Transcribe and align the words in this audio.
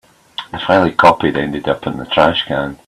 The 0.51 0.57
file 0.57 0.85
he 0.85 0.93
copied 0.93 1.37
ended 1.37 1.67
up 1.67 1.85
in 1.85 1.97
the 1.97 2.07
trash 2.07 2.47
can. 2.47 2.79